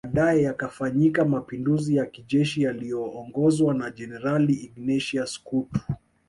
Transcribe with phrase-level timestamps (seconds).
[0.13, 5.79] Baadae yakafanyika Mapinduzi ya kijeshi yaliyoongozwa na Jenerali Ignatius Kutu